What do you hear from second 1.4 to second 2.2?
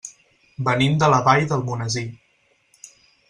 d'Almonesir.